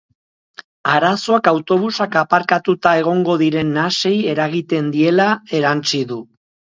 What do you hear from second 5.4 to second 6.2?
erantsi du.